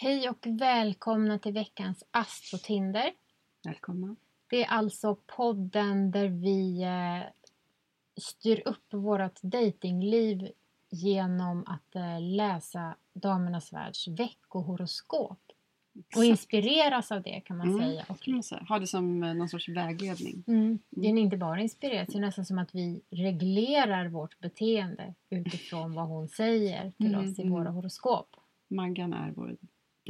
[0.00, 3.12] Hej och välkomna till veckans Astrotinder.
[3.64, 4.16] Välkomna.
[4.50, 7.30] Det är alltså podden där vi eh,
[8.20, 10.48] styr upp vårt datingliv
[10.90, 15.38] genom att eh, läsa Damernas Världs veckohoroskop.
[16.16, 18.04] Och inspireras av det kan man Mm, säga.
[18.08, 18.66] Och, man säga.
[18.68, 20.44] Ha det som eh, någon sorts vägledning.
[20.46, 25.14] mm, det är inte bara inspireras, det är nästan som att vi reglerar vårt beteende
[25.30, 27.52] utifrån vad hon säger till Mm, oss i mm.
[27.54, 28.36] våra horoskop.
[28.68, 29.56] Maggan är vår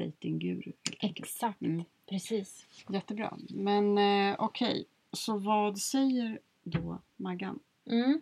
[0.03, 0.73] datingguru.
[1.01, 1.85] Exakt, Mm.
[2.09, 2.67] precis.
[2.89, 3.39] Jättebra.
[3.51, 7.59] Men eh, okej, så vad säger då Maggan
[7.91, 8.21] Mm.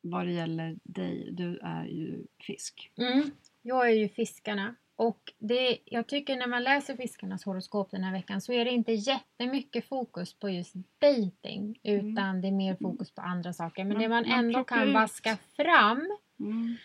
[0.00, 1.28] vad det gäller dig?
[1.32, 2.90] Du är ju fisk.
[2.96, 3.30] Mm.
[3.62, 4.74] Jag är ju fiskarna.
[4.98, 8.70] Och det, jag tycker när man läser fiskarnas horoskop den här veckan så är det
[8.70, 13.84] inte jättemycket fokus på just dating utan det är mer fokus på andra saker.
[13.84, 14.94] Men Man- det man ändå kan ut.
[14.94, 16.76] vaska fram Mm.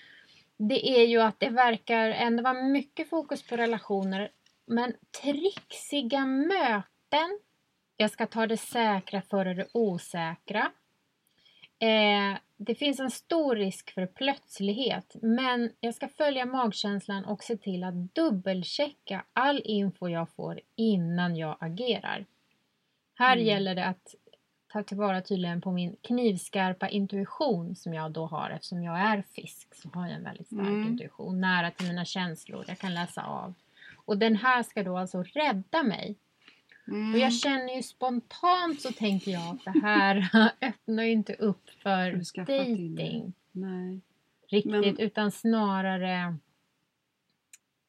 [0.69, 4.31] Det är ju att det verkar ändå vara mycket fokus på relationer
[4.65, 7.39] men trixiga möten.
[7.97, 10.71] Jag ska ta det säkra före det osäkra.
[11.79, 17.57] Eh, det finns en stor risk för plötslighet men jag ska följa magkänslan och se
[17.57, 22.25] till att dubbelchecka all info jag får innan jag agerar.
[23.15, 23.47] Här Mm.
[23.47, 24.15] gäller det att
[24.71, 29.75] ta tillvara tydligen på min knivskarpa intuition som jag då har eftersom jag är fisk
[29.75, 30.87] så har jag en väldigt stark Mm.
[30.87, 32.65] intuition nära till mina känslor.
[32.67, 33.53] Jag kan läsa av.
[33.95, 36.15] Och den här ska då alltså rädda mig
[36.87, 37.13] Mm.
[37.13, 40.29] och jag känner ju spontant så tänker jag att det här
[40.61, 42.11] öppnar ju inte upp för
[42.45, 44.01] dating Nej.
[44.47, 46.35] riktigt Men- utan snarare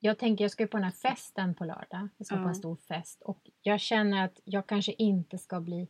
[0.00, 2.08] jag tänker jag ska ju på den här festen på lördag.
[2.16, 2.48] Jag ska på Ja.
[2.48, 5.88] en stor fest och jag känner att jag kanske inte ska bli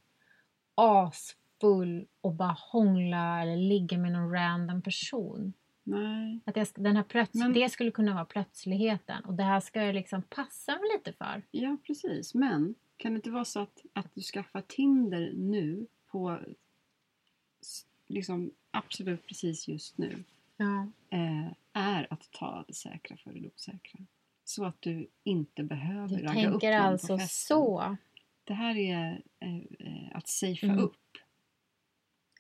[0.75, 5.53] asfull och bara hångla eller ligga med någon random person.
[5.85, 6.41] Nej.
[6.45, 9.83] Att jag, den här plöts- Men- Det skulle kunna vara plötsligheten och det här ska
[9.83, 11.43] jag liksom passa mig lite för.
[11.51, 12.35] Ja, precis.
[12.35, 16.39] Men kan det inte vara så att, att du skaffar Tinder nu på
[18.09, 20.25] liksom absolut precis just nu
[20.57, 20.87] Ja.
[21.11, 24.01] eh, är att ta det säkra för det osäkra.
[24.45, 27.57] Så att du inte behöver Du ragga upp tänker någon alltså på festen.
[27.57, 27.97] så.
[28.45, 30.79] Det här är eh, eh, att safea Mm.
[30.85, 30.97] upp.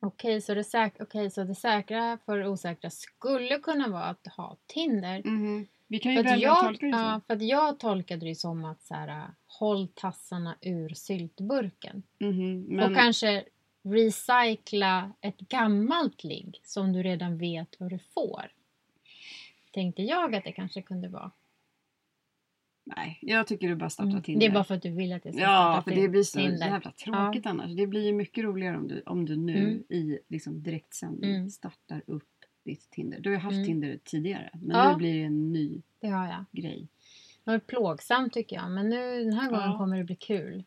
[0.00, 4.26] Okej, så, det säk- okej, så det säkra för det osäkra skulle kunna vara att
[4.26, 5.22] ha Tinder.
[5.24, 5.66] Mhm.
[5.86, 6.98] Vi kan ju För att, välja att jag, tolka det så.
[6.98, 12.02] ja, för att jag tolkade det som att så här, håll tassarna ur syltburken.
[12.18, 13.44] Mhm, Men, Och kanske
[13.82, 18.52] recycla ett gammalt ligg som du redan vet vad du får.
[19.72, 21.30] Tänkte jag att det kanske kunde vara.
[22.84, 24.22] Nej, jag tycker du bara startar Mm.
[24.22, 24.40] Tinder.
[24.40, 26.08] Det är bara för att du vill att jag ska Ja, starta för till det
[26.08, 26.66] blir så Tinder.
[26.66, 27.70] jävla tråkigt annars.
[27.76, 29.82] Det blir ju mycket roligare om du, om du nu Mm.
[29.88, 31.50] i liksom direktsändning Mm.
[31.50, 32.28] startar upp
[32.64, 33.20] ditt Tinder.
[33.20, 33.66] Du har ju haft Mm.
[33.66, 34.90] Tinder tidigare, men Ja.
[34.92, 36.44] nu blir det en ny Det har jag.
[36.62, 36.88] grej.
[37.44, 39.78] Det var plågsamt tycker jag, men nu den här gången Ja.
[39.78, 40.64] kommer det bli kul.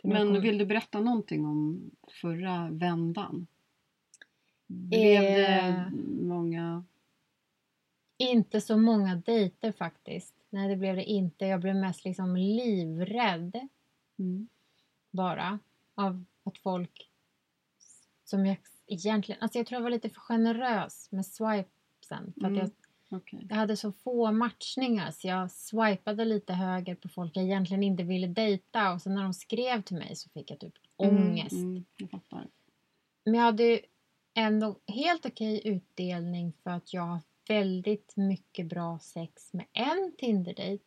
[0.00, 1.90] För Men kommer- vill du berätta någonting om
[2.20, 3.46] förra vändan?
[4.66, 5.36] Blev Eh.
[5.36, 5.90] det
[6.22, 6.84] många...
[8.20, 10.34] Inte så många dejter faktiskt.
[10.50, 11.46] Nej, det blev det inte.
[11.46, 13.68] Jag blev mest liksom livrädd
[14.18, 14.48] Mm.
[15.10, 15.58] bara
[15.94, 17.10] av att folk
[18.24, 19.42] som jag egentligen...
[19.42, 22.32] Alltså jag tror jag var lite för generös med swipesen.
[22.40, 22.56] För att Mm.
[22.56, 22.70] jag,
[23.10, 23.46] Okej.
[23.48, 28.02] jag hade så få matchningar så jag swipade lite höger på folk jag egentligen inte
[28.02, 31.52] ville dejta och sen när de skrev till mig så fick jag typ ångest.
[31.52, 31.84] Mm, mm,
[32.28, 32.46] jag.
[33.24, 33.80] Men jag hade ju
[34.34, 40.84] ändå helt okej utdelning för att jag väldigt mycket bra sex med en Tinder-dejt.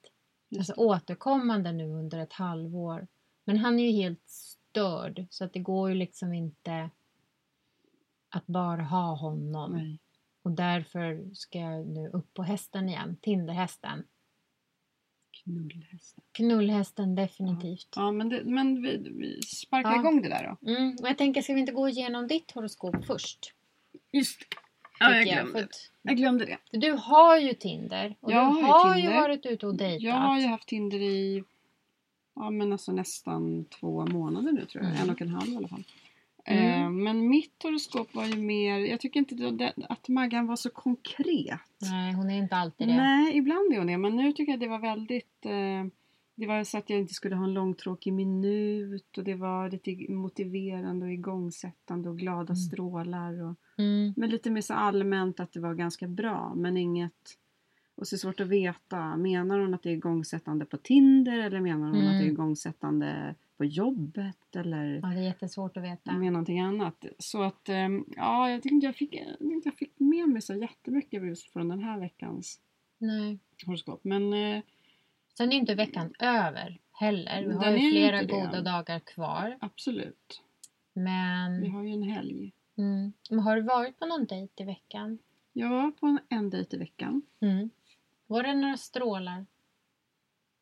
[0.50, 3.08] Just Alltså återkommande nu under ett halvår.
[3.46, 6.90] Men han är ju helt störd så att det går ju liksom inte
[8.30, 9.72] att bara ha honom.
[9.72, 10.00] Nej.
[10.44, 14.04] Och därför ska jag nu upp på hästen igen, Tinderhästen.
[15.44, 16.24] Knullhästar.
[16.32, 17.88] Knullhästen definitivt.
[17.96, 20.00] Ja, men, det, men vi, vi sparkar Ja.
[20.00, 20.72] igång det där då.
[20.72, 23.54] Mm, och jag tänker, ska vi inte gå igenom ditt horoskop först?
[24.12, 24.40] Just.
[25.02, 26.58] Ja, jag glömde, För, att, jag glömde det.
[26.72, 30.02] för du har ju Tinder och Jag du har har ju varit ute och dejtat.
[30.02, 31.44] Jag har ju haft Tinder i
[32.36, 34.94] ja, men alltså nästan två månader nu tror jag.
[34.94, 35.04] Mm.
[35.04, 35.84] En och en halv i alla fall.
[36.46, 36.82] Mm.
[36.82, 41.60] Eh, men mitt horoskop var ju mer, jag tycker inte att Maggan var så konkret.
[41.82, 42.96] Nej, hon är inte alltid det.
[42.96, 43.98] Nej, ibland är hon det.
[43.98, 45.46] Men nu tycker jag det var väldigt...
[45.46, 45.86] Eh,
[46.36, 50.12] det var så att jag inte skulle ha en långtråkig minut och det var lite
[50.14, 52.56] motiverande och igångsättande och glada Mm.
[52.56, 53.42] strålar.
[53.44, 54.14] Och, Mm.
[54.18, 57.38] men lite mer så allmänt att det var ganska bra men inget...
[57.96, 59.18] Och så är det svårt att veta.
[59.18, 62.32] Menar hon att det är igångsättande på Tinder eller menar hon att det är Mm.
[62.32, 66.18] igångsättande på jobbet eller Ja, det är jättesvårt att veta.
[66.18, 67.06] med någonting annat.
[67.20, 70.54] Så att ehm, ja, jag tycker inte jag fick, jag jag fick med mig så
[70.56, 72.60] jättemycket just från den här veckans
[72.98, 73.40] Nej.
[73.66, 74.04] horoskop.
[74.04, 74.62] Men eh,
[75.38, 77.44] Sen är inte veckan över heller.
[77.46, 78.42] Vi har ju flera inte det.
[78.42, 79.58] goda dagar kvar.
[79.62, 80.42] Absolut.
[80.94, 82.54] Vi Men, har ju en helg.
[82.78, 83.14] mm.
[83.30, 85.20] men har du varit på någon dejt i veckan?
[85.54, 87.22] Jag var på en, en dejt i veckan.
[87.40, 87.70] Mm.
[88.28, 89.46] Var det några strålar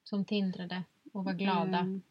[0.03, 0.83] som tindrade
[1.13, 2.01] och var glada?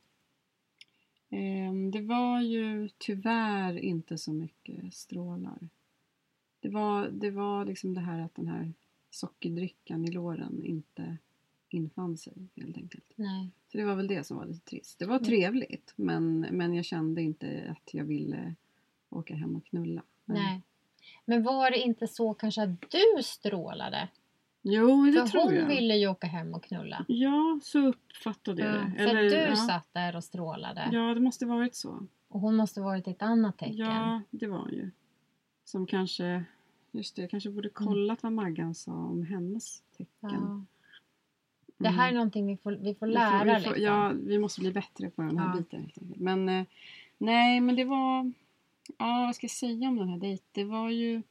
[1.31, 5.69] Ehm, det var ju tyvärr inte så mycket strålar.
[6.61, 8.73] Det var, det var liksom det här att den här
[9.11, 11.17] sockerdrickan i låren inte
[11.75, 13.13] infann sig helt enkelt.
[13.17, 13.51] Nej.
[13.73, 14.99] Så det var väl det som var lite trist.
[14.99, 15.25] Det var Mm.
[15.25, 18.55] trevligt men, men jag kände inte att jag ville
[19.11, 20.03] åka hem och knulla.
[20.25, 20.63] Men- Nej.
[21.25, 24.09] Men var det inte så kanske att du strålade?
[24.63, 25.67] Jo, det För tror hon jag.
[25.69, 27.05] ville ju åka hem och knulla.
[27.09, 29.11] Ja, så uppfattade jag Ja, det.
[29.11, 29.57] för att du ja.
[29.57, 30.89] satt där och strålade.
[30.93, 32.07] Ja, det måste varit så.
[32.29, 33.77] Och hon måste varit ett annat tecken.
[33.77, 34.91] Ja, det var hon ju.
[35.65, 36.45] Som kanske,
[36.93, 37.57] just det, jag kanske Mm.
[37.57, 40.09] borde kollat vad Maggan sa om hennes tecken.
[40.21, 40.65] Ja.
[41.79, 42.15] Det här är Mm.
[42.15, 43.39] någonting vi får, vi får Vi lära.
[43.39, 43.83] får, vi får, liksom.
[43.85, 45.59] Ja, vi måste bli bättre på den här Ja.
[45.61, 46.21] biten helt enkelt.
[46.21, 46.65] Men eh,
[47.19, 48.33] nej, men det var,
[48.99, 50.47] ja vad ska jag säga om den här dejten?
[50.53, 51.23] Det var ju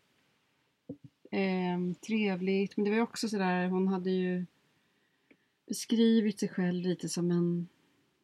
[1.32, 4.46] ehm, trevligt, men det var ju också sådär, hon hade ju
[5.68, 7.68] beskrivit sig själv lite som en,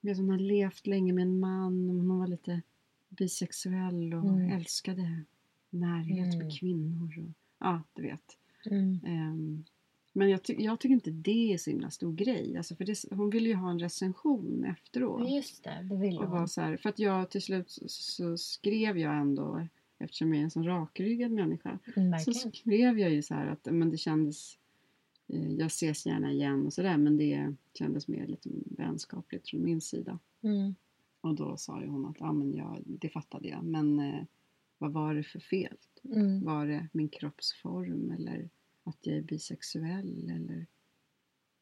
[0.02, 2.62] vet, hon har levt länge med en man, hon var lite
[3.10, 4.52] bisexuell och Mm.
[4.52, 5.24] älskade
[5.70, 6.38] närhet Mm.
[6.48, 7.14] med kvinnor.
[7.20, 8.38] Och, ja, du vet.
[8.66, 9.00] Mm.
[9.06, 9.64] Ehm,
[10.14, 12.58] men jag, ty- jag tycker inte det är så himla stor grej.
[12.58, 15.32] Alltså för det, hon ville ju ha en recension efteråt.
[15.32, 16.40] Just det, det vill Och hon.
[16.40, 19.68] var så här, för att jag till slut så, så skrev jag ändå,
[20.00, 23.66] eftersom jag är en sån rakryggad människa, Mm, så skrev jag ju så här att
[23.72, 24.58] men det kändes,
[25.28, 29.82] eh, jag ses gärna igen och sådär, men det kändes mer lite vänskapligt från min
[29.82, 30.20] sida.
[30.42, 30.76] Mm.
[31.22, 34.24] Och då sa ju hon att ja, men jag, det fattade jag, men eh,
[34.78, 35.78] vad var det för fel?
[36.04, 36.44] Mm.
[36.44, 38.50] Var det min kroppsform eller
[38.84, 40.66] att jag är bisexuell eller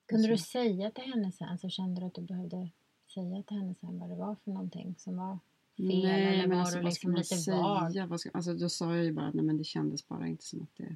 [0.06, 0.44] Kunde du så.
[0.44, 2.69] säga till henne sen, så kände du att du behövde
[3.13, 5.39] säga till henne sen vad det var för någonting som var
[5.77, 6.03] fel?
[6.03, 8.06] Nej, eller men var alltså, du vad ska liksom man lite säga?
[8.06, 10.44] Vad ska, alltså, då sa jag ju bara att nej, men det kändes bara inte
[10.44, 10.95] som att det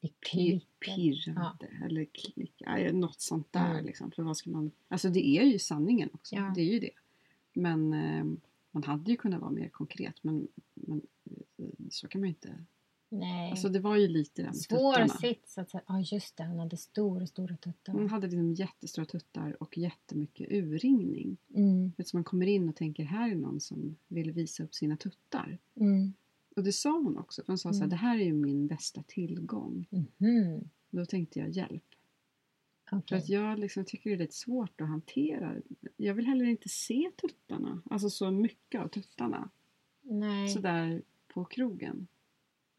[0.00, 0.96] Det pir, klickade.
[0.96, 3.70] pirrade eller klick, ja, något sånt där.
[3.70, 3.84] Mm.
[3.84, 4.10] Liksom.
[4.10, 6.34] För vad ska man, alltså det är ju sanningen också.
[6.34, 6.52] Ja.
[6.54, 6.90] Det är ju det.
[7.52, 8.24] Men eh,
[8.70, 11.02] man hade ju kunnat vara mer konkret men, men
[11.56, 12.64] eh, så kan man ju inte.
[13.14, 13.50] Nej.
[13.50, 15.08] Alltså det var ju lite det med Svår tuttarna.
[15.08, 15.82] sits att säga.
[15.88, 17.92] Ja just det, hon hade stora, stora tuttar.
[17.92, 21.36] Hon hade liksom jättestora tuttar och jättemycket urringning.
[21.54, 21.92] Mm.
[22.04, 25.58] Så man kommer in och tänker här är någon som vill visa upp sina tuttar.
[25.74, 26.12] Mm.
[26.56, 27.42] Och det sa hon också.
[27.42, 27.90] För hon sa så här, Mm.
[27.90, 29.86] det här är ju min bästa tillgång.
[29.90, 30.68] Mhm.
[30.90, 31.84] Då tänkte jag hjälp.
[32.90, 33.18] För Okej.
[33.18, 35.54] att jag liksom tycker det är lite svårt att hantera.
[35.96, 37.82] Jag vill heller inte se tuttarna.
[37.90, 39.50] Alltså så mycket av tuttarna.
[40.02, 40.48] Nej.
[40.48, 41.02] Sådär
[41.34, 42.06] på krogen.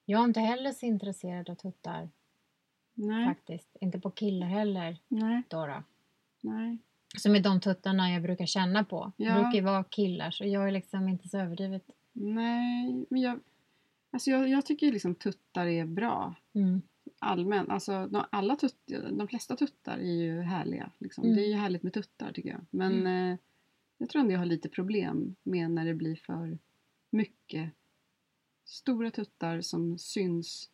[0.05, 2.09] Jag är inte heller så intresserad av tuttar
[2.93, 3.77] Nej, faktiskt.
[3.81, 4.97] Inte på killar heller.
[5.07, 5.83] nej, Då då.
[6.41, 6.77] nej.
[7.17, 9.11] Som är de tuttarna jag brukar känna på.
[9.17, 9.33] Det Ja.
[9.33, 11.89] brukar ju vara killar så jag är liksom inte så överdrivet.
[12.13, 13.39] Nej, men jag...
[14.11, 16.35] Alltså jag, jag tycker liksom tuttar är bra.
[16.53, 16.81] Mm.
[17.19, 17.69] Allmänt.
[17.69, 18.75] Alltså de, alla tutt,
[19.11, 20.91] de flesta tuttar är ju härliga.
[20.97, 21.23] Liksom.
[21.23, 21.35] Mm.
[21.35, 22.65] Det är ju härligt med tuttar tycker jag.
[22.69, 23.37] Men eh,
[23.97, 26.57] jag tror ändå jag har lite problem med när det blir för
[27.09, 27.71] mycket
[28.73, 30.69] stora tuttar som syns.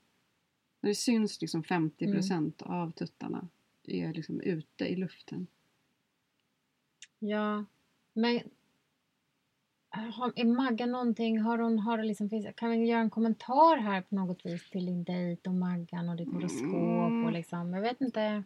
[0.81, 3.47] När det syns liksom 50% av tuttarna
[3.87, 5.47] är liksom ute i luften.
[7.19, 7.65] Ja,
[8.13, 8.39] men
[9.89, 13.77] har, är Maggan någonting, har hon, har det liksom, finns, kan vi göra en kommentar
[13.77, 17.25] här på något vis till din dejt och Maggan och ditt horoskop Mm.
[17.25, 18.44] och liksom, jag vet inte.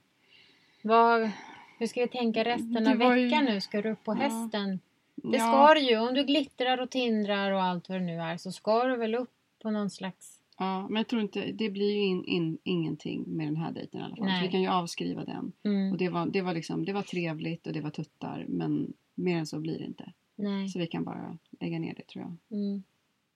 [0.82, 1.32] Vad,
[1.80, 3.62] hur ska vi tänka resten av var ju- veckan nu?
[3.62, 4.16] Ska du upp på Ja.
[4.16, 4.80] hästen?
[5.16, 5.40] Det Ja.
[5.40, 8.52] ska du ju, om du glittrar och tindrar och allt vad det nu är så
[8.52, 9.30] ska du väl upp
[9.64, 10.40] på någon slags...
[10.58, 14.02] Ja, men jag tror inte, det blir ju in, in, ingenting med den här dejten
[14.02, 14.26] i alla fall.
[14.26, 14.40] Nej.
[14.42, 15.52] Så vi kan ju avskriva den.
[15.64, 18.94] Mm, Och det var, det, var liksom, det var trevligt och det var tuttar men
[19.16, 20.14] mer än så blir det inte.
[20.36, 20.70] nej.
[20.70, 22.60] Så vi kan bara lägga ner det tror jag.
[22.60, 22.84] Mm.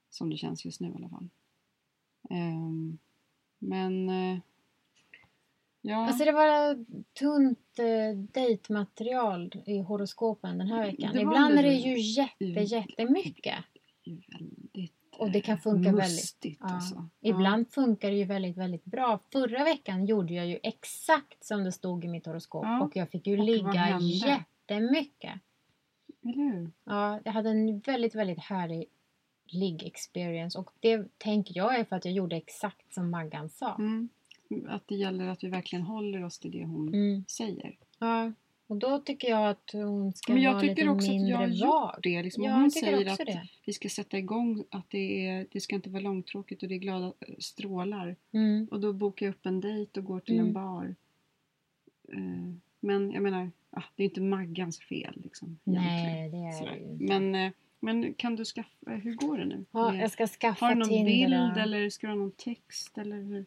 [0.09, 1.29] Som det känns just nu i alla fall.
[2.29, 2.97] Ehm,
[3.59, 4.09] men...
[4.09, 4.39] eh,
[5.81, 6.07] ja.
[6.07, 6.85] Alltså det var
[7.19, 11.11] tunt eh, dejtmaterial i horoskopen den här veckan.
[11.15, 11.75] Det var Ibland är det det.
[11.75, 12.63] ju jätte, Mm.
[12.65, 13.55] jättemycket.
[14.05, 16.67] det är ju väldigt Och det kan funka väldigt- mustigt Ja.
[16.75, 17.09] alltså.
[17.21, 19.19] Ibland funkar det ju väldigt, väldigt bra.
[19.31, 22.81] Förra veckan gjorde jag ju exakt som det stod i mitt horoskop Ja.
[22.83, 25.31] och jag fick ju Och ligga jättemycket.
[26.21, 26.71] Ja, hur?
[26.83, 28.85] Ja, jag hade en väldigt, väldigt härlig
[29.51, 33.75] ligg-experience och det tänker jag är för att jag gjorde exakt som Maggan sa.
[33.75, 34.09] Mm.
[34.67, 37.25] Att det gäller att vi verkligen håller oss till det hon Mm.
[37.27, 37.75] säger.
[37.99, 38.31] Ja,
[38.67, 41.31] och då tycker jag att hon ska Men jag vara tycker lite också att mindre
[41.31, 42.23] jag har gjort det.
[42.23, 43.47] Liksom, om Ja, hon säger att det.
[43.65, 46.79] vi ska sätta igång, att det, är, det ska inte vara långtråkigt och det är
[46.79, 48.15] glada eh, strålar.
[48.33, 48.67] Mm.
[48.71, 50.47] Och då bokar jag upp en dejt och går till Mm.
[50.47, 50.95] en bar.
[52.13, 55.59] Eh, Men jag menar, ah, det är inte Maggans fel liksom.
[55.63, 56.71] Nej, det är Sådär.
[56.75, 57.19] det inte.
[57.19, 59.65] Men, eh, men kan du skaffa, hur går det nu?
[59.71, 61.59] Ja, jag ska skaffa har du någon bild då.
[61.61, 63.45] eller ska du ha någon text eller hur,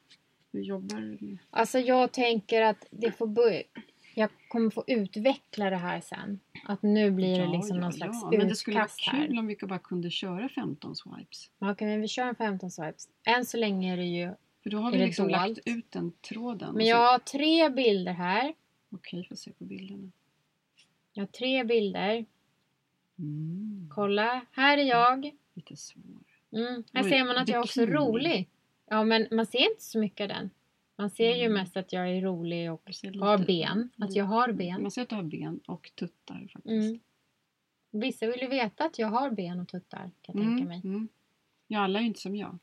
[0.53, 1.39] hur jobbar du med?
[1.51, 3.63] Alltså jag tänker att det får börja...
[4.15, 6.41] Jag kommer få utveckla det här sen.
[6.65, 8.39] Att nu blir det Ja, liksom ja, någon slags ja.
[8.39, 9.27] Men det skulle vara utkast här.
[9.27, 11.51] kul om vi bara kunde köra 15 swipes.
[11.59, 13.09] Okej, men vi kör en 15 swipes.
[13.27, 14.31] Än så länge är det ju...
[14.63, 15.37] För då har vi det liksom dolt?
[15.37, 16.75] lagt ut den tråden.
[16.75, 18.55] Men jag har tre bilder här.
[18.91, 20.11] Okej, får se på bilderna.
[21.13, 22.25] Jag har tre bilder.
[23.19, 25.31] Mm, Kolla, här är jag.
[25.55, 26.03] lite svår.
[26.53, 26.85] Mm.
[26.93, 27.97] Här Oj, ser man att jag är också bikini.
[27.99, 28.49] rolig.
[28.87, 30.51] Ja, men man ser inte så mycket av den.
[31.01, 31.53] Man ser ju Mm.
[31.53, 32.83] mest att jag är rolig och
[33.21, 33.91] har lite- ben.
[33.99, 34.83] Att jag har ben.
[34.83, 36.67] Man ser att du har ben och tuttar faktiskt.
[36.91, 37.01] Mm.
[37.91, 40.81] Vissa vill ju veta att jag har ben och tuttar, kan jag tänka mig.
[40.85, 41.09] Mm.
[41.67, 42.59] Ja, alla är ju inte som jag.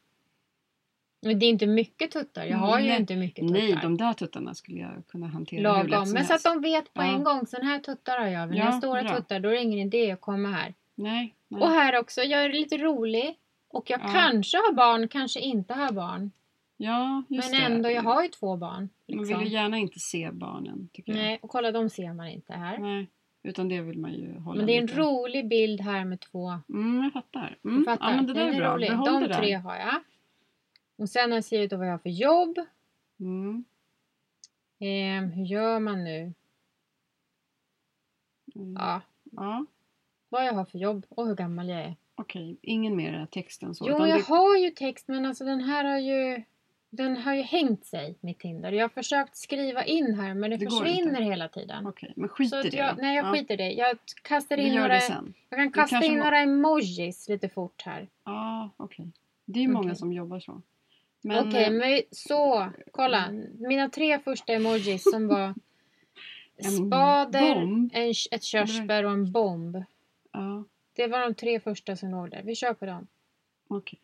[1.21, 2.45] Men det är inte mycket tuttar.
[2.45, 2.99] Jag har ju Nej.
[2.99, 3.59] inte mycket tuttar.
[3.61, 6.05] Nej, de där tuttarna skulle jag kunna hantera hur lätt Lagom.
[6.05, 7.15] som Men så att de vet på Ja.
[7.15, 7.47] en gång.
[7.47, 8.49] Sån här tuttar har jag.
[8.49, 9.15] Men Ja, har stora bra.
[9.15, 10.73] tuttar då är det ingen idé att komma här.
[10.95, 11.61] Nej, nej.
[11.61, 12.21] Och här också.
[12.21, 13.37] Jag är lite rolig.
[13.69, 14.07] Och jag Ja.
[14.13, 16.31] kanske har barn, kanske inte har barn.
[16.77, 17.65] Ja, just men det.
[17.75, 18.73] ändå, jag har ju två barn.
[19.07, 19.39] Man Liksom.
[19.39, 21.19] vill ju gärna inte se barnen, tycker jag.
[21.21, 22.77] Nej, och kolla de ser man inte här.
[22.77, 23.07] Nej,
[23.43, 24.99] utan det vill man ju hålla Men det är en lite.
[24.99, 26.53] rolig bild här med två.
[26.69, 27.57] Mm, jag fattar.
[27.61, 27.85] Du Mm.
[27.85, 28.09] fattar?
[28.09, 28.73] Ja, men det där Den är bra.
[28.75, 28.89] rolig.
[28.89, 29.37] Behåll De det där.
[29.39, 29.95] tre har jag.
[30.95, 32.57] Och sen har jag skrivit vad jag har för jobb.
[33.19, 33.65] Mm.
[34.79, 36.33] Ehm, hur gör man nu?
[38.55, 38.73] Mm.
[38.73, 39.65] Ja, ja.
[40.29, 41.95] vad jag har för jobb och hur gammal jag är.
[42.15, 43.85] Okej, ingen mer text än så.
[43.89, 44.25] Jo, jag det...
[44.27, 46.43] har ju text men alltså den här har ju
[46.89, 48.71] den har ju hängt sig, mitt Tinder.
[48.71, 51.87] Jag har försökt skriva in här men det, Det försvinner hela tiden.
[51.87, 53.01] Okej, men skit Så i det jag, då.
[53.01, 53.33] nej, jag ja.
[53.33, 53.71] skiter i det.
[53.71, 54.95] Jag kastar in några...
[55.49, 58.07] Jag kan kasta in må- några emojis lite fort här.
[58.25, 59.11] Ja, okej.
[59.45, 59.95] Det är ju många Okej.
[59.95, 60.61] som jobbar så.
[61.23, 62.69] Okej, eh, men så.
[62.91, 63.31] Kolla.
[63.59, 65.53] Mina tre första emojis som var
[66.77, 67.89] spader, en,
[68.31, 69.83] ett körsbär och en bomb.
[70.31, 70.63] Ja,
[70.93, 72.41] Det var de tre första som låg där.
[72.43, 73.07] Vi kör på dem.
[73.67, 73.99] okej.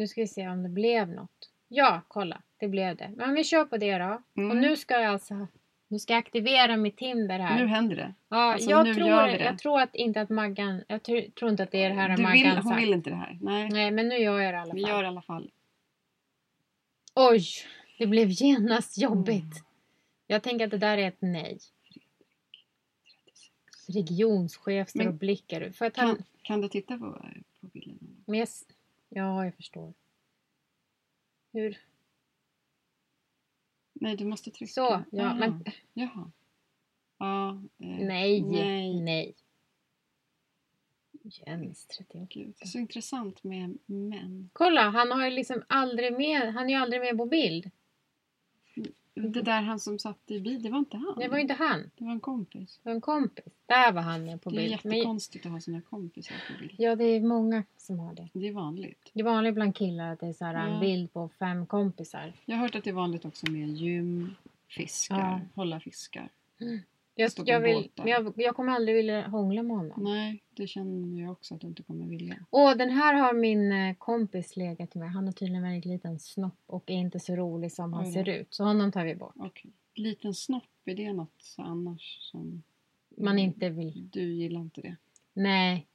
[0.00, 1.50] Nu ska vi se om det blev något.
[1.68, 2.42] Ja, kolla.
[2.56, 3.10] Det blev det.
[3.16, 4.22] Men vi kör på det då.
[4.36, 4.50] Mm.
[4.50, 5.46] Och nu ska jag alltså...
[5.88, 7.58] Nu ska jag aktivera mitt Tinder här.
[7.58, 8.14] Nu händer det.
[8.28, 10.82] ja, alltså, jag, nu tror, vi jag tror att inte att Maggan...
[10.88, 12.82] Jag tror, tror inte att det är det här Du Maggan vill, hon sagt.
[12.82, 13.38] vill inte det här.
[13.42, 14.90] Nej, Nej, men nu gör jag det i alla vi fall.
[14.90, 15.50] gör det i alla fall.
[17.14, 17.42] Oj!
[17.98, 19.42] Det blev genast jobbigt.
[19.42, 19.64] Mm.
[20.26, 21.58] Jag tänker att det där är ett nej.
[23.86, 23.96] 36.
[23.96, 24.92] Regionschef
[25.78, 27.12] ta Kan, kan du titta på,
[27.60, 27.98] på bilden?
[28.26, 28.48] Men jag...
[29.12, 29.94] Ja, jag förstår.
[31.52, 31.78] Hur?
[33.92, 34.72] Nej, du måste trycka.
[34.72, 35.34] Så, ja, Jaha.
[35.34, 36.30] men Jaha.
[37.18, 39.00] Ja, eh, nej, Nej.
[39.00, 39.34] nej.
[41.22, 42.26] Jens 38.
[42.30, 44.50] Gud, det är så intressant med män.
[44.52, 47.70] Kolla, han har ju liksom aldrig med, han är ju aldrig med på bild.
[49.14, 51.14] Det där han som satt i bil, det var inte han.
[51.18, 52.80] Det var inte han, Det var en kompis.
[52.82, 53.44] det var en kompis.
[53.66, 54.80] Där var han på Det är bild.
[54.84, 56.74] Men, jättekonstigt att ha sina kompisar på bild.
[56.78, 58.28] ja, det är många som har det.
[58.32, 59.10] Det är vanligt.
[59.12, 60.80] Det är vanligt bland killar att det är så här en Ja.
[60.80, 62.32] bild på fem kompisar.
[62.44, 64.34] Jag har hört att det är vanligt också med gym,
[64.68, 65.40] fiskar, Ja.
[65.54, 66.28] hålla fiskar.
[67.14, 70.04] Jag, jag, vill, men jag, jag kommer aldrig vilja hångla med honom.
[70.04, 72.36] Nej, det känner jag också att du inte kommer vilja.
[72.50, 75.12] Och den här har min eh, kompis legat med.
[75.12, 78.54] Han har tydligen väldigt liten snopp och är inte så rolig som han ser ut.
[78.54, 79.34] Så honom tar vi bort.
[79.36, 79.70] Okej.
[79.94, 82.62] Liten snopp, är det något annars som...
[83.16, 84.08] Man inte vill.
[84.12, 84.96] Du gillar inte det?
[85.32, 85.86] Nej.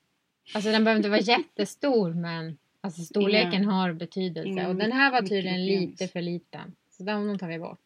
[0.56, 4.50] Alltså den behöver inte vara jättestor men alltså storleken Inga- har betydelse.
[4.50, 6.76] inga och den här var tydligen lite för liten.
[6.90, 7.85] Så den tar vi bort.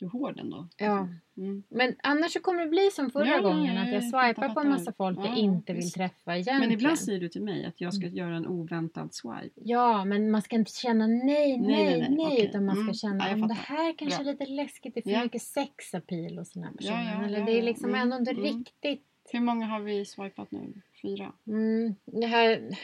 [0.00, 0.68] Är hård ändå.
[0.76, 1.08] Ja.
[1.36, 1.62] Mm.
[1.68, 3.74] Men annars så kommer det bli som förra Ja, ja, gången.
[3.74, 6.60] ja, Att jag swipar på en massa folk jag Ja, inte vill träffa egentligen.
[6.60, 9.50] Men ibland säger du till mig att jag ska göra en oväntad swipe.
[9.54, 12.46] Ja, men man ska inte känna nej, nej, nej, nej, nej, okej.
[12.46, 12.94] utan man ska Mm.
[12.94, 15.22] känna Ja, om det här kanske är lite läskigt, det är för Ja.
[15.22, 17.06] mycket sexappeal hos den här personen.
[17.06, 17.64] Ja, ja, Eller ja, det är ja.
[17.64, 18.42] liksom Mm, ändå inte mm.
[18.44, 19.04] riktigt.
[19.32, 20.72] Hur många har vi swipat nu?
[21.02, 21.32] Fyra?
[21.46, 22.76] Mm, det här,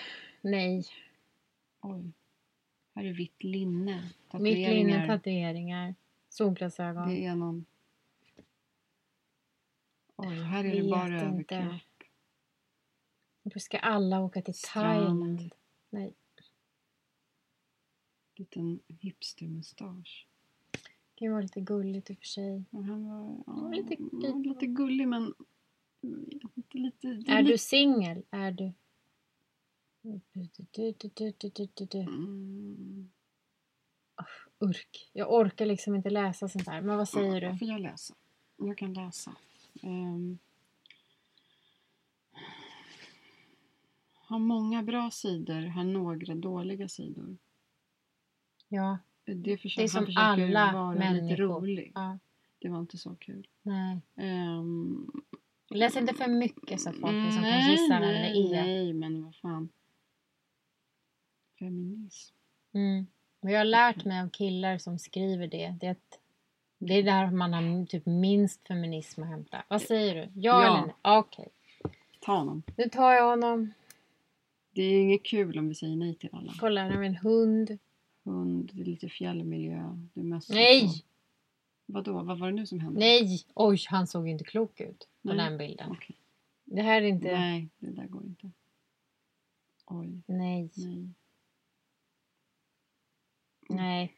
[0.43, 0.85] nej.
[1.83, 2.13] Oj.
[2.95, 4.03] Här är vitt linne.
[4.33, 5.95] Mitt linne, Tatueringar.
[6.35, 7.09] Solglasögon.
[7.09, 7.67] Det är någon...
[10.17, 11.57] Oj, här är det bara inte.
[11.57, 12.09] överkropp.
[13.43, 15.07] Då ska alla åka till Strand.
[15.07, 15.55] Thailand.
[15.91, 16.15] Nej.
[18.37, 20.27] Liten hipstermustasch.
[21.15, 22.65] Det vara lite gulligt i och för sig.
[22.71, 25.35] Han var, ja, var lite ja, lite gullig men...
[26.01, 28.23] Lite, lite, det Är du lite- singel?
[28.31, 28.73] Är du,
[30.03, 31.33] du,
[31.75, 31.99] du, du.
[31.99, 33.11] Mm.
[34.59, 35.11] Urk.
[35.13, 36.81] Jag orkar liksom inte läsa sånt här.
[36.81, 37.59] Men vad säger Ja, du?
[37.59, 38.15] Får jag läsa?
[38.57, 39.35] Jag kan läsa.
[39.83, 40.39] Um,
[44.15, 47.37] har många bra sidor, har några dåliga sidor.
[48.69, 51.23] Ja, Det, försöker, det är som han alla vara människor.
[51.29, 51.93] lite rolig.
[51.95, 52.19] Ja.
[52.59, 53.47] Det var inte så kul.
[53.63, 54.01] Nej.
[54.17, 55.11] Ehm,
[55.71, 58.63] Läs inte för mycket så att folk liksom kan nej, gissa vem det är.
[58.65, 59.69] Nej, men vad fan.
[61.59, 62.35] Feminism.
[62.73, 63.07] Mm.
[63.45, 65.75] Och jag har lärt mig av killar som skriver det.
[65.81, 66.19] Det är, att,
[66.79, 69.65] det är där man har typ minst feminism att hämta.
[69.69, 70.21] Vad säger du?
[70.41, 70.77] Ja, Ja.
[70.77, 70.95] eller nej?
[71.03, 71.49] Okej.
[72.21, 72.63] Ta honom.
[72.77, 73.73] Nu tar jag honom.
[74.71, 76.53] Det är inget kul om vi säger nej till alla.
[76.61, 77.79] Kolla, här har vi en hund.
[78.25, 79.99] Hund, det är lite fjällmiljö.
[80.15, 81.05] Mest Nej!
[81.87, 82.23] Vadå?
[82.23, 83.01] Vad var det nu som hände?
[83.01, 83.45] Nej!
[83.55, 85.37] Oj, han såg ju inte klok ut på Nej.
[85.37, 85.91] den bilden.
[85.91, 86.17] Okej.
[86.65, 87.33] Det här är inte...
[87.39, 88.51] Nej, det där går inte.
[89.87, 90.71] Oj, Nej.
[90.77, 91.09] nej,
[93.77, 94.13] Nej.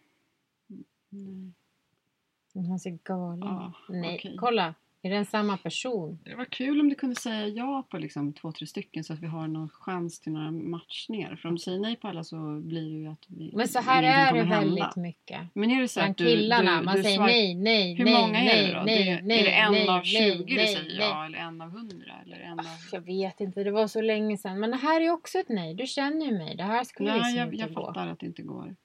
[2.55, 2.69] nej.
[2.69, 3.43] Han ser galen.
[3.49, 4.17] Ah, Nej.
[4.19, 4.37] okej.
[4.39, 4.75] Kolla.
[5.03, 6.19] Är det en samma person?
[6.25, 9.21] Det var kul om du kunde säga ja på liksom två, tre stycken så att
[9.21, 11.37] vi har någon chans till några matchningar.
[11.37, 13.79] För om du säger nej på alla så blir det ju att vi, Men så
[13.81, 14.61] här är det hända.
[14.61, 15.41] väldigt mycket.
[15.55, 16.79] Men är det så Bland att du, killarna.
[16.79, 18.83] du, man du säger svar- nej, nej, Hur nej, många är nej, det då?
[18.85, 21.09] nej, det, nej, är det en nej, av 20 nej, du nej, säger nej.
[21.09, 22.67] ja eller en av 100 eller en av...
[22.93, 24.61] Jag vet inte, det var så länge sedan.
[24.61, 25.75] Men det här är också ett nej.
[25.75, 26.57] Du känner ju mig.
[26.57, 27.87] Det här skulle Nej, liksom jag, inte jag gå.
[27.87, 28.77] fattar att det inte går.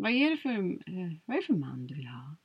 [0.00, 2.36] Vad är det för, eh, vad är det för man du vill ha?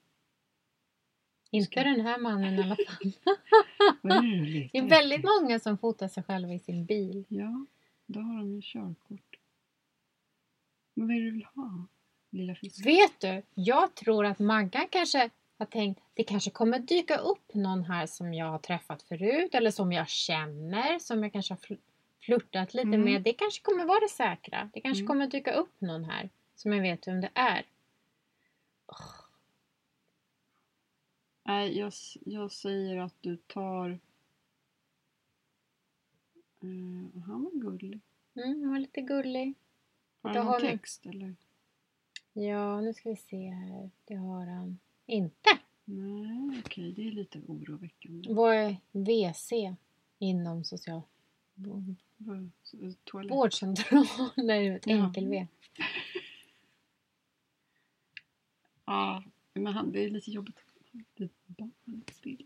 [1.52, 3.12] Inte den här mannen i alla fall.
[4.72, 7.26] Det är väldigt många som fotar sig själva i sin bil.
[7.28, 7.66] Ja,
[8.06, 9.40] då har de ju körkort.
[10.94, 11.88] Men vad är det du vill ha?
[12.30, 12.56] Lilla?
[12.86, 17.84] Vet du, jag tror att Maggan kanske har tänkt det kanske kommer dyka upp någon
[17.84, 21.80] här som jag har träffat förut eller som jag känner, som jag kanske har fl-
[22.22, 23.02] flörtat lite Mm.
[23.02, 23.22] med.
[23.22, 24.70] Det kanske kommer vara det säkra.
[24.74, 25.08] Det kanske Mm.
[25.08, 27.66] kommer dyka upp någon här som jag vet vem det är.
[31.44, 31.94] Nej, jag,
[32.26, 33.90] jag säger att du tar...
[36.62, 38.00] Eh, han var gullig.
[38.36, 39.54] Mm, han var lite gullig.
[40.22, 41.36] Har han någon text eller?
[42.34, 43.90] Ja, nu ska vi se här.
[44.06, 45.50] Det har han inte.
[45.86, 48.34] Nej, okej, det är lite oroväckande.
[48.34, 49.54] Vad är WC
[50.20, 51.02] inom social...
[53.30, 54.06] Vårdcentral?
[54.38, 55.48] Nej, ett enkel-V.
[58.86, 60.60] Ja, men han, det är lite jobbigt.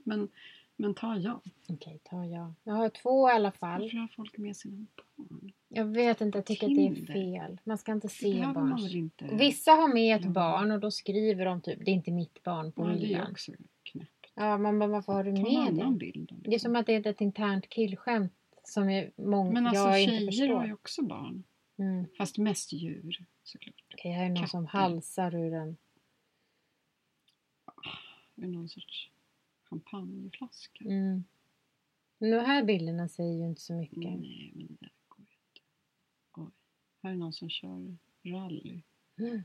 [0.04, 0.30] Men,
[0.76, 1.42] men ta ja.
[1.70, 2.54] Okej, tar jag.
[2.64, 3.82] Jag har två i alla fall.
[3.82, 5.52] Varför har folk med sina barn?
[5.68, 7.60] Jag vet inte, jag tycker att det är fel.
[7.64, 8.92] Man ska inte Det se behöver man barn.
[8.92, 9.30] inte?
[9.36, 10.32] Vissa har med ett Ja.
[10.32, 13.00] barn och då skriver de typ det är inte mitt barn på ja, det är
[13.00, 13.32] bilden.
[13.32, 13.52] också
[13.84, 14.32] knäppt.
[14.36, 16.00] Ja, man bara varför har du Ta en med annan det?
[16.00, 16.30] bild.
[16.30, 16.68] då, Det är liksom.
[16.70, 20.32] som att det är ett internt killskämt som är många, Men alltså jag inte tjejer
[20.32, 20.56] förstår.
[20.56, 21.44] har ju också barn.
[21.80, 22.06] Mm.
[22.18, 23.84] Fast mest djur såklart.
[23.94, 24.78] Okej, här är någon som Katter.
[24.80, 25.78] halsar ur en.
[28.42, 29.10] Är någon sorts
[29.64, 30.84] champagneflaska.
[30.86, 31.24] Mm.
[32.18, 33.98] Men de här bilderna säger ju inte så mycket.
[33.98, 35.62] Nej, men det där går ju inte.
[36.34, 36.52] Oj.
[37.04, 38.82] Här är någon som kör rally.
[39.18, 39.42] Mm.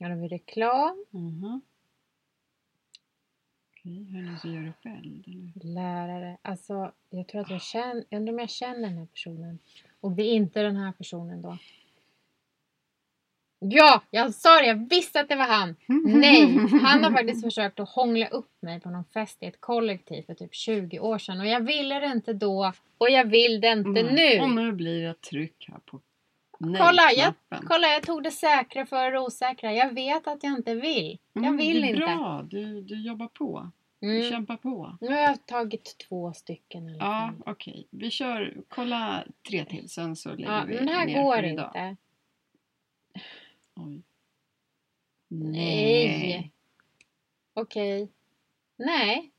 [0.00, 1.60] Här har vi reklam, Mhm.
[3.70, 5.28] Okej, här är någon som gör upp eld.
[5.28, 5.74] Eller?
[5.74, 6.38] lärare.
[6.42, 9.58] Alltså, jag tror att jag känner, jag undrar om jag känner den här personen.
[10.00, 11.58] Och det är inte den här personen då.
[13.58, 15.76] Ja, jag sa det, jag visste att det var han.
[16.04, 16.46] Nej,
[16.82, 20.34] han har faktiskt försökt att hångla upp mig på någon fest i ett kollektiv för
[20.34, 21.40] typ 20 år sedan.
[21.40, 24.40] Och jag ville det inte då och jag vill det inte Nej.
[24.40, 24.62] Och nu.
[24.62, 26.00] nu blir det tryck här på
[26.58, 27.34] Kolla jag,
[27.66, 29.72] kolla, jag tog det säkra för det osäkra.
[29.72, 31.18] Jag vet att jag inte vill.
[31.32, 32.00] Jag Mm, vill det är inte.
[32.00, 33.70] Bra, du, du jobbar på.
[34.00, 34.30] Du Mm.
[34.30, 34.96] kämpar på.
[35.00, 37.86] Nu har jag tagit två stycken alla Ja, okej.
[37.90, 41.36] Vi kör, kolla tre till sen så lägger Ja, vi men det här ner går
[41.36, 41.66] för idag.
[41.76, 41.96] inte.
[43.76, 44.02] Oj.
[45.28, 46.52] Nej.
[47.54, 48.08] Okej.
[48.76, 49.30] Nej.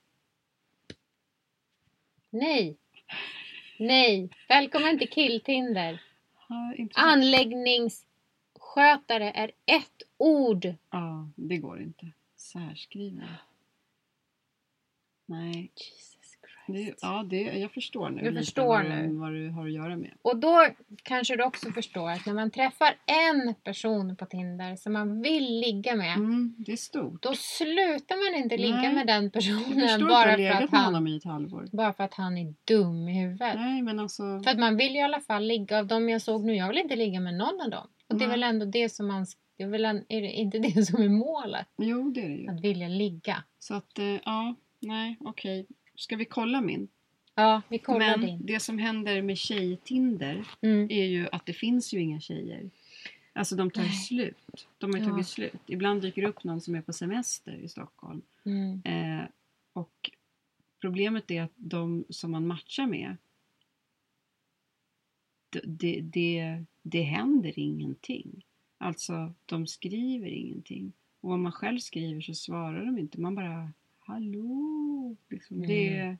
[2.29, 2.77] Nej.
[3.79, 4.29] Nej.
[4.49, 6.01] Välkommen till Killtinder.
[6.49, 6.75] Ja.
[6.93, 10.65] Anläggningsskötare är ett ord.
[10.89, 12.11] Ja, det går inte.
[12.35, 13.29] Särskrivning.
[15.25, 15.71] Nej.
[15.75, 16.16] Jesus
[16.67, 19.07] Det, ja, det, jag förstår nu lite förstår vad, nu.
[19.07, 20.13] Du, vad du har att göra med.
[20.21, 20.67] Och då
[21.03, 25.59] kanske du också förstår att när man träffar en person på Tinder som man vill
[25.59, 26.15] ligga med.
[26.15, 27.23] Mm, det är stort.
[27.23, 28.93] Då slutar man inte ligga Nej.
[28.93, 30.71] med den Jag personen bara för, att
[31.23, 33.55] han, bara för att han är dum i huvudet.
[33.55, 34.41] Nej, men alltså.
[34.43, 36.55] För att man vill ju i alla fall ligga av dem jag såg nu.
[36.55, 37.87] Jag vill inte ligga med någon av dem.
[38.09, 38.39] Och det är Nej.
[38.39, 39.25] väl ändå det som man...
[39.57, 41.67] Det är, väl en, är det inte det som är målet?
[41.77, 42.49] Jo, det är det ju.
[42.49, 43.43] Att vilja ligga.
[43.59, 45.67] Så att, eh, ja, nej, okej.
[45.97, 46.87] Ska vi kolla min?
[47.35, 48.45] Ja, vi kollar Men din.
[48.45, 50.87] det som händer med tjejtinder Mm.
[50.91, 52.69] är ju att det finns ju inga tjejer.
[53.33, 53.91] Alltså de tar Nej.
[53.91, 54.67] slut.
[54.77, 55.05] De har Ja.
[55.05, 55.53] tagit slut.
[55.67, 58.21] Ibland dyker det upp någon som är på semester i Stockholm.
[58.45, 58.81] Mm.
[58.85, 59.25] Eh,
[59.73, 60.11] och
[60.81, 63.17] problemet är att de som man matchar med
[65.49, 68.45] det, det, det, det händer ingenting.
[68.77, 70.93] Alltså, de skriver ingenting.
[71.21, 73.19] Och om man själv skriver så svarar de inte.
[73.21, 73.73] Man bara
[74.07, 75.15] hallå.
[75.29, 75.67] Liksom, Mm.
[75.69, 76.17] det, är-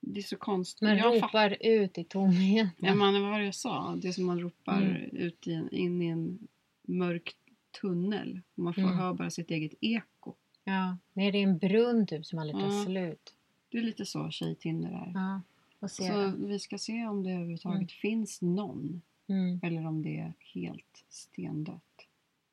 [0.00, 0.80] det är så konstigt.
[0.82, 2.70] Man Jag ropar ut i tomheten.
[2.88, 3.96] Ja, man, vad var det jag sa?
[3.96, 5.16] Det är som man ropar Mm.
[5.16, 6.48] ut i en, in i en
[6.82, 7.36] mörk
[7.80, 8.40] tunnel.
[8.54, 8.94] Och man får Mm.
[8.94, 10.34] höra bara sitt eget eko.
[10.64, 12.84] Ja, nere i en brunn typ som aldrig tar Ja.
[12.84, 13.34] slut.
[13.70, 15.12] Det är lite så tjejtinder är.
[15.14, 15.40] Ja,
[15.78, 16.34] och Så det.
[16.38, 19.02] vi ska se om det överhuvudtaget finns någon.
[19.26, 19.60] Mm.
[19.62, 21.82] Eller om det är helt stendött.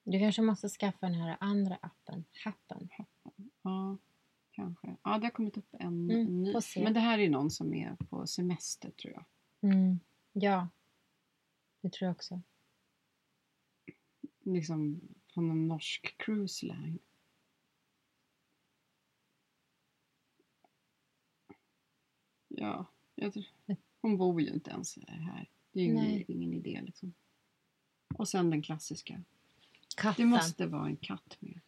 [0.03, 2.89] Du kanske måste skaffa den här andra appen, Happen.
[3.63, 3.97] Ja,
[4.56, 4.96] kanske.
[5.04, 6.54] Ja, det har kommit upp en Mm, ny.
[6.84, 9.26] Men det här är någon som är på semester tror jag.
[9.72, 10.00] Mm.
[10.34, 10.70] Ja,
[11.82, 12.41] det tror jag också.
[14.39, 15.02] Liksom
[15.34, 17.00] på någon norsk cruise line.
[22.48, 23.46] Ja, jag tror,
[24.02, 25.50] hon bor ju inte ens här.
[25.72, 27.13] Det är ju ingen, ingen idé liksom.
[28.15, 29.24] Och sen den klassiska.
[29.98, 30.26] Katten.
[30.26, 31.60] Det måste vara en katt med.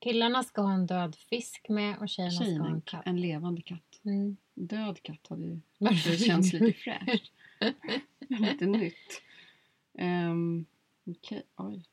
[0.00, 3.06] Killarna ska ha en död fisk med och tjejerna ska ha en en, katt.
[3.06, 4.00] en levande katt.
[4.04, 4.36] Mm.
[4.54, 7.32] Död katt hade ju Varför Det känns lite fräscht.
[8.28, 9.22] lite nytt.
[9.92, 10.66] Um,
[11.06, 11.84] Okej, oj.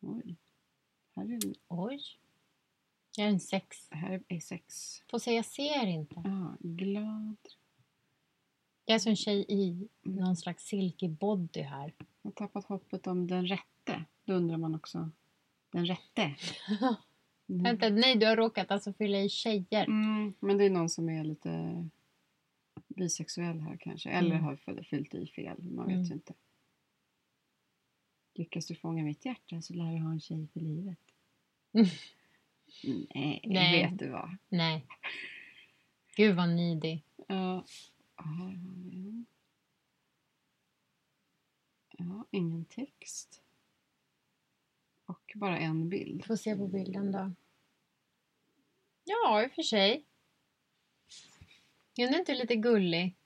[0.00, 0.36] Oj.
[1.16, 2.00] Här är, Oj.
[3.16, 3.88] Jag är en sex.
[3.90, 4.96] här är sex.
[5.10, 6.14] Får se, jag ser inte.
[6.20, 7.36] Ah, glad.
[8.84, 11.94] Jag är som en tjej i någon slags silkig body här.
[12.22, 14.04] Jag har tappat hoppet om den rätte.
[14.24, 15.10] Då undrar man också.
[15.72, 16.34] Den rätte.
[17.52, 17.62] Mm.
[17.62, 19.84] Vänta, nej du har råkat alltså fylla i tjejer.
[19.84, 21.88] Mm, men det är någon som är lite
[22.88, 24.10] bisexuell här kanske.
[24.10, 24.44] Eller Mm.
[24.44, 25.62] har fyll- fyllt i fel.
[25.62, 26.04] Man vet Mm.
[26.06, 26.34] ju inte.
[28.34, 30.98] Lyckas du fånga mitt hjärta så lär du ha en tjej för livet.
[33.14, 33.86] Nej, Nej.
[33.90, 34.36] vet du vad.
[34.48, 34.86] Nej.
[36.16, 37.02] Gud vad nidig.
[37.28, 37.64] Ja,
[38.16, 39.26] här har vi en.
[41.98, 43.42] Ja, ingen text.
[45.06, 46.24] Och bara en bild.
[46.24, 47.32] Får se på bilden då.
[49.32, 50.04] Ja, i och för sig.
[51.96, 53.16] Är den inte lite gullig?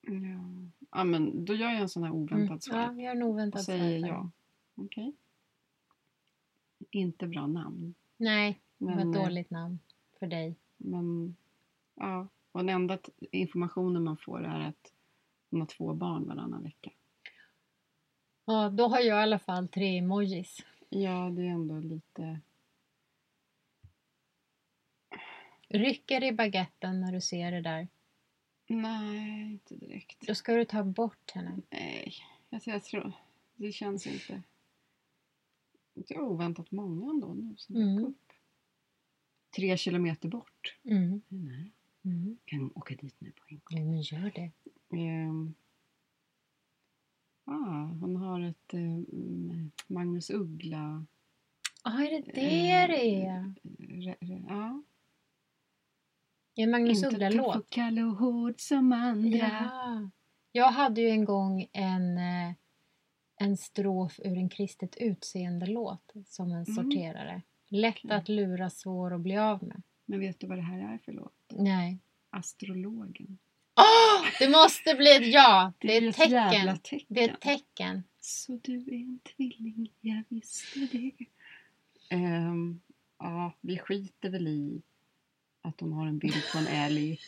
[0.00, 0.10] Ja.
[0.90, 2.60] ja, men då gör jag en sån här oväntad Mm.
[2.60, 2.76] swipe.
[2.76, 4.08] Ja, har en och oväntad säger swipe.
[4.08, 4.30] ja.
[4.74, 5.12] Okej.
[6.90, 7.94] Inte bra namn.
[8.16, 9.78] Nej, det var ett eh, dåligt namn
[10.18, 10.56] för dig.
[10.76, 11.36] Men
[11.94, 12.98] ja, och den enda
[13.30, 14.92] informationen man får är att
[15.50, 16.90] hon har två barn varannan vecka.
[18.44, 20.64] Ja, då har jag i alla fall tre emojis.
[20.88, 22.40] Ja, det är ändå lite...
[25.70, 27.88] Rycker i baguetten när du ser det där.
[28.66, 30.26] Nej, inte direkt.
[30.26, 31.56] Då ska du ta bort henne.
[31.70, 32.12] Nej,
[32.50, 33.12] jag, jag tror...
[33.56, 34.42] Det känns inte...
[35.94, 37.96] Det är oväntat många ändå nu som Mm.
[37.96, 38.32] dök upp.
[39.56, 40.78] Tre kilometer bort.
[40.84, 41.22] Mm.
[41.28, 41.66] Nära.
[42.04, 42.38] Mm.
[42.44, 43.78] Kan åka dit nu på en gång.
[43.78, 44.50] Ja, men gör det.
[44.96, 45.54] Ehm.
[47.44, 51.06] Ah, hon har ett eh, mm, Magnus Uggla...
[51.84, 53.54] Ja, är det det Eh, det är?
[53.78, 54.16] Re,
[54.48, 54.82] ja.
[56.60, 57.56] Är det Magnus Inte Uggla-låt?
[57.56, 59.38] och kall och hård som andra.
[59.38, 60.10] Ja.
[60.52, 62.52] Jag hade ju en gång en, eh,
[63.36, 66.64] en strof ur en kristet utseende-låt som en Mm.
[66.66, 67.42] sorterare.
[67.68, 68.16] Lätt Okej.
[68.16, 69.82] att lura, svår att bli av med.
[70.06, 71.32] Men vet du vad det här är för låt?
[71.50, 71.98] Nej.
[72.30, 73.38] Astrologen.
[73.76, 74.28] Åh!
[74.38, 75.72] det måste bli ett ja!
[75.78, 76.78] Det är ju ett tecken.
[76.82, 77.06] tecken.
[77.08, 78.02] Det är ett tecken.
[78.20, 81.12] Så du är en tvilling, jag visste det.
[82.10, 82.80] Ehm,
[83.18, 84.82] ja, vi skiter väl i
[85.62, 87.18] att hon har en bild på en älg.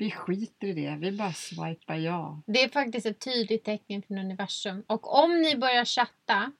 [0.00, 0.96] Vi skiter i det.
[1.00, 2.42] Vi bara swipar ja.
[2.46, 4.84] Det är faktiskt ett tydligt tecken från universum.
[4.86, 6.52] Och om ni börjar chatta,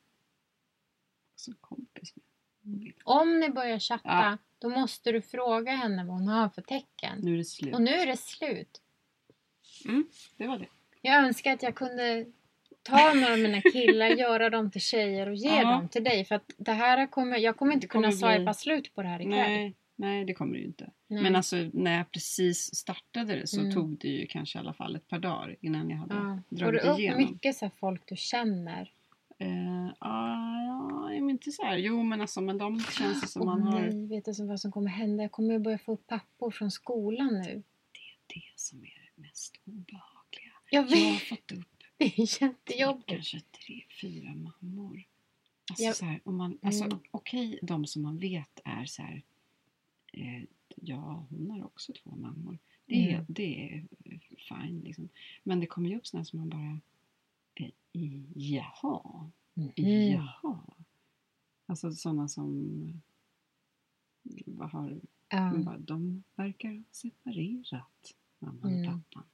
[1.37, 2.93] Som kompis med.
[3.05, 4.39] om ni börjar chatta, Ja.
[4.59, 7.19] då måste du fråga henne vad hon har för tecken.
[7.23, 7.75] Nu är det slut.
[7.75, 8.81] Och nu är det slut.
[9.85, 10.07] Mm,
[10.37, 10.67] det var det.
[11.01, 12.27] Jag önskar att jag kunde
[12.83, 15.71] ta några av mina killar, göra dem till tjejer och ge Ja.
[15.71, 16.25] dem till dig.
[16.25, 19.03] För att det här kommer, jag kommer inte Det kommer kunna bli- swipa slut på
[19.03, 19.35] det här ikväll.
[19.37, 20.91] Nej, nej, det kommer det ju inte.
[21.09, 21.23] Nej.
[21.23, 23.73] Men alltså när jag precis startade det så Mm.
[23.75, 26.39] tog det ju kanske i alla fall ett par dagar innan jag hade ja.
[26.49, 27.19] Får du dragit upp igenom.
[27.19, 28.91] mycket så här folk du känner?
[29.99, 31.77] Ah, ja, men inte så här.
[31.77, 33.81] Jo, men alltså, men de känns det som Åh man har...
[33.81, 35.23] nej, vet du som vad som kommer hända?
[35.25, 37.63] Jag kommer börja få upp pappor från skolan nu.
[38.27, 40.53] Det som är det mest obehagliga.
[40.71, 43.07] Jag Jag har vet, fått upp det är jättejobbigt.
[43.09, 45.03] kanske tre, fyra mammor.
[45.71, 46.99] Alltså Jag- så här, om man, alltså, Mm.
[47.11, 49.23] okej, de som man vet är så här.
[50.17, 50.43] Eh,
[50.77, 52.59] ja, hon har också två mammor.
[52.87, 53.27] Det, är Mm.
[53.29, 55.09] det är eh, fine liksom.
[55.43, 56.81] Men det kommer ju upp sådana som man bara.
[57.55, 57.71] Eh,
[58.35, 59.73] jaha, Mhm.
[59.77, 60.59] jaha.
[61.67, 62.73] Alltså sådana som.
[64.47, 65.41] Vad har, Ja.
[65.53, 68.15] man bara, de verkar ha separerat.
[68.39, 68.81] Mamman Mm.
[68.99, 69.25] och pappan.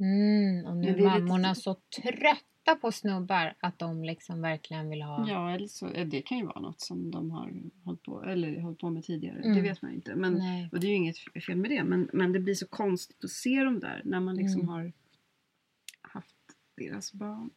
[0.00, 4.90] Mm, och nu är är lite- mammorna så trötta på snubbar att de liksom verkligen
[4.90, 5.28] vill ha...
[5.28, 7.52] Ja, eller så, det kan ju vara något som de har
[8.20, 9.38] på, eller hållit på med tidigare.
[9.40, 9.62] Det Mm.
[9.62, 10.14] vet man ju inte.
[10.14, 10.68] Men, Nej.
[10.72, 11.84] och det är ju inget fel med det.
[11.84, 14.72] Men, men det blir så konstigt att se dem där när man liksom Mm.
[14.74, 14.92] har
[16.00, 16.36] haft
[16.76, 17.50] deras barn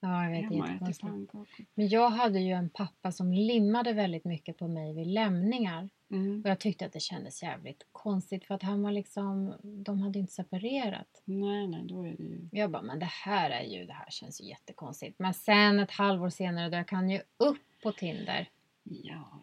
[0.00, 0.50] Ja, jag vet.
[0.50, 1.70] Det ätit jättekonstigt.
[1.74, 5.88] Men jag hade ju en pappa som limmade väldigt mycket på mig vid lämningar.
[6.10, 6.42] Mm.
[6.44, 10.18] Och jag tyckte att det kändes jävligt konstigt för att han var liksom, de hade
[10.18, 11.22] inte separerat.
[11.24, 12.48] Nej, nej, då är det ju...
[12.52, 15.18] Jag bara, men det här är ju, det här känns ju jättekonstigt.
[15.18, 18.48] Men sen ett halvår senare dök han ju upp på Tinder.
[18.82, 19.42] Ja,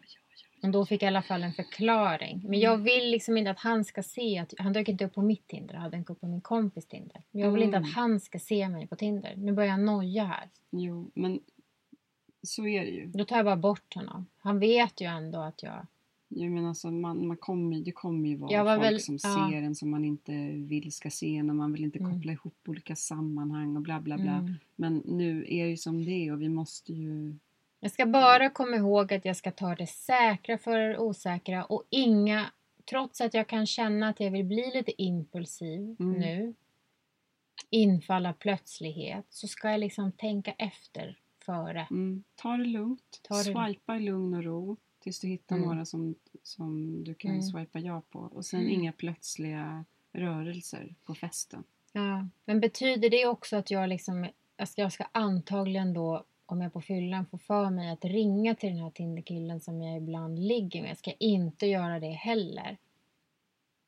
[0.64, 2.42] Och då fick jag i alla fall en förklaring.
[2.48, 5.22] Men jag vill liksom inte att han ska se att, han dök inte upp på
[5.22, 7.22] mitt Tinder, han dök upp på min kompis Tinder.
[7.30, 7.88] Men jag vill inte Mm.
[7.88, 9.34] att han ska se mig på Tinder.
[9.36, 10.48] Nu börjar jag noja här.
[10.70, 11.40] Jo, men
[12.42, 13.06] så är det ju.
[13.06, 14.26] Då tar jag bara bort honom.
[14.38, 15.86] Han vet ju ändå att jag...
[16.28, 19.48] Jag menar alltså, man, man kommer, det kommer ju vara var folk väl- som ja.
[19.50, 22.12] ser en som man inte vill ska se en och man vill inte Mm.
[22.12, 24.32] koppla ihop olika sammanhang och bla bla bla.
[24.32, 24.54] Mm.
[24.76, 27.34] Men nu är det ju som det är och vi måste ju...
[27.84, 31.84] Jag ska bara komma ihåg att jag ska ta det säkra för det osäkra och
[31.90, 32.50] inga...
[32.90, 36.12] Trots att jag kan känna att jag vill bli lite impulsiv Mm.
[36.20, 36.54] nu,
[37.70, 41.86] infalla plötslighet, så ska jag liksom tänka efter före.
[41.90, 43.20] Mm, ta det lugnt.
[43.22, 45.68] Ta det- Swipa i lugn och ro tills du hittar Mm.
[45.68, 47.42] några som, som du kan Mm.
[47.42, 48.18] swipa ja på.
[48.18, 48.72] Och sen Mm.
[48.72, 51.64] inga plötsliga rörelser på festen.
[51.92, 52.28] Ja.
[52.44, 54.28] Men betyder det också att jag liksom...
[54.56, 58.68] Alltså jag ska antagligen då, om jag på fyllan får för mig att ringa till
[58.68, 62.76] den här Tinderkillen som jag ibland ligger med, ska jag inte göra det heller.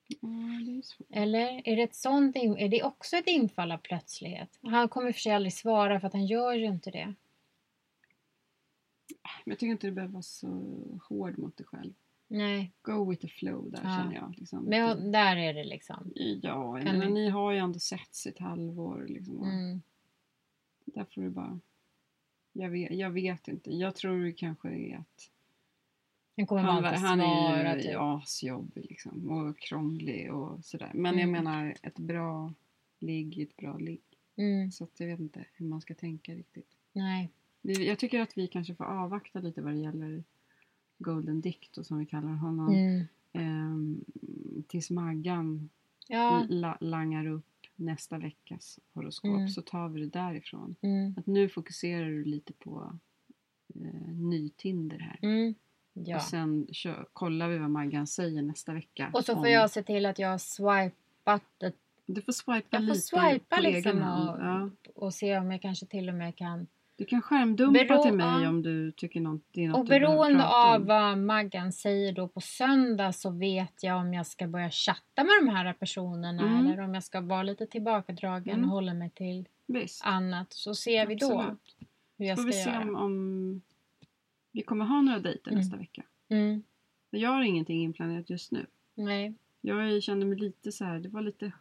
[0.09, 0.83] Det är.
[1.23, 4.59] Eller är det, ett sånt, är det också ett infall av plötslighet?
[4.62, 7.14] Han kommer för sig aldrig svara för att han gör ju inte det.
[9.45, 10.49] Men jag tycker inte du behöver vara så
[11.09, 11.92] hård mot dig själv.
[12.29, 13.97] Nej, Go with the flow där Ja.
[13.99, 14.35] känner jag.
[14.38, 14.64] Liksom.
[14.64, 16.12] men där är det liksom.
[16.42, 19.07] Ja, menar, ni- har ju ändå setts i ett halvår.
[19.09, 19.83] Liksom, Mm.
[20.85, 21.61] Där får du bara...
[22.59, 23.71] Jag vet, jag vet inte.
[23.75, 25.31] Jag tror det kanske är att
[26.37, 27.73] Han kommer han, inte han svara.
[27.73, 27.97] är ju typ.
[27.99, 30.90] asjobbig liksom, och krånglig och sådär.
[30.95, 31.45] Men jag Mm.
[31.45, 32.53] menar ett bra
[32.99, 34.01] ligg är ett bra ligg.
[34.37, 36.77] Mm, Så att jag vet inte hur man ska tänka riktigt.
[36.92, 37.31] nej.
[37.62, 40.25] Jag tycker att vi kanske får avvakta lite vad det gäller
[40.99, 42.75] Golden Dick då, som vi kallar honom.
[42.75, 43.05] Mm.
[43.33, 44.05] Ehm,
[44.66, 45.69] tills Maggan
[46.09, 46.47] Ja.
[46.49, 49.49] la, langar upp nästa veckas horoskop Mm.
[49.49, 50.77] så tar vi det därifrån.
[50.81, 51.15] Mm.
[51.17, 52.99] Att nu fokuserar du lite på
[53.75, 55.19] eh, ny Tinder här.
[55.23, 55.55] Mm.
[55.93, 56.17] Ja.
[56.17, 59.11] Och sen kör, kollar vi vad Maggan säger nästa vecka.
[59.15, 62.62] Och så får om- jag se till att jag har swipat ett, Du får swipa
[62.71, 64.31] jag får lite swipa på liksom egen hand.
[64.31, 64.71] och, Ja.
[64.95, 66.67] och se om jag kanske till och med kan.
[66.98, 70.46] Du kan skärmdumpa Bero- till mig om du tycker något, det är något Och beroende
[70.48, 75.24] av vad Maggan säger då på söndag så vet jag om jag ska börja chatta
[75.24, 76.66] med de här personerna Mm.
[76.66, 78.64] eller om jag ska vara lite tillbakadragen Mm.
[78.64, 80.04] och hålla mig till Visst.
[80.04, 80.52] annat.
[80.52, 81.76] Så ser vi då Absolut.
[82.18, 82.82] hur jag får ska vi se göra.
[82.82, 83.62] om, om
[84.52, 85.59] vi kommer ha några dejter Mm.
[85.61, 86.02] nästa vecka.
[86.28, 86.62] Mm.
[87.11, 88.66] Jag har ingenting inplanerat just nu.
[88.94, 89.35] Nej.
[89.61, 91.52] Jag kände mig lite så här, det var lite...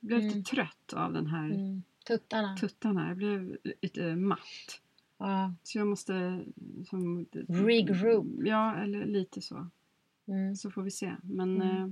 [0.00, 0.32] Jag blev Mm.
[0.38, 1.82] lite trött av den här Mm.
[2.04, 2.56] Tuttarna.
[2.56, 3.08] tuttarna.
[3.08, 4.80] Jag blev lite matt.
[5.18, 5.54] Ja.
[5.62, 6.44] Så jag måste...
[6.90, 8.26] Som, Regroup.
[8.44, 9.70] Ja, eller lite så.
[10.28, 10.56] Mm.
[10.56, 11.12] Så får vi se.
[11.22, 11.82] Men Mm.
[11.82, 11.88] eh,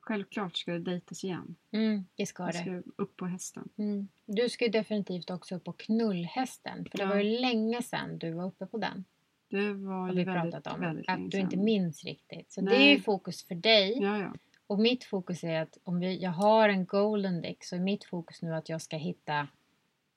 [0.00, 1.56] självklart ska det dejtas igen.
[1.70, 2.04] Mm.
[2.16, 2.58] Det ska Jag det.
[2.58, 3.68] ska upp på hästen.
[3.76, 4.08] Mm.
[4.26, 6.84] Du ska ju definitivt också upp på knullhästen.
[6.90, 7.08] För det Ja.
[7.08, 9.04] var ju länge sedan du var uppe på den.
[9.48, 10.80] Det var ju vi väldigt, pratat om.
[10.80, 12.52] väldigt Att länge du inte minns riktigt.
[12.52, 12.88] Så det Nej.
[12.92, 13.98] är ju fokus för dig.
[14.00, 14.34] Ja, ja.
[14.72, 18.04] Och mitt fokus är att om vi, jag har en golden dick så är mitt
[18.04, 19.48] fokus nu att jag ska hitta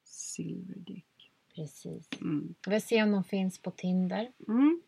[0.04, 1.32] Silverdick.
[1.56, 2.10] precis.
[2.22, 2.56] Mm.
[2.66, 4.32] Jag vill se om de finns på Tinder.
[4.48, 4.82] Mm.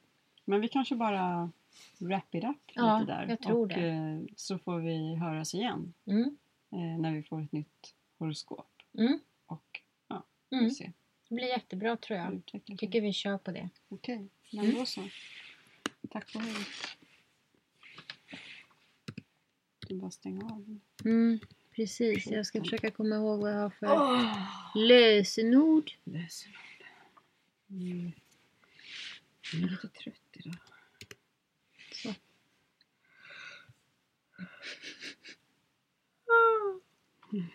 [0.45, 1.51] Men vi kanske bara
[1.97, 3.25] wrap it up Ja, lite där.
[3.30, 3.88] jag tror och, det.
[3.89, 6.38] eh, så får vi höras igen Mm.
[6.71, 8.69] eh, när vi får ett nytt horoskop.
[8.97, 9.19] Mm.
[9.45, 10.65] Och ja, Mm.
[10.65, 10.91] vi se
[11.30, 12.41] Det blir jättebra tror jag.
[12.51, 12.60] sig.
[12.77, 13.69] tycker vi kör på det.
[13.89, 14.75] Okej, men Mm.
[14.77, 15.01] då så.
[16.10, 16.56] Tack och hej
[19.88, 21.39] egentligen bara stänga av mm,
[21.76, 24.76] Precis, jag ska försöka komma ihåg vad jag har för oh!
[24.76, 25.91] lösenord.
[26.04, 26.84] lösenord.
[27.69, 28.12] Mm.
[29.54, 30.56] Jag är lite trött idag.
[31.91, 32.13] Så.
[37.34, 37.47] Mm.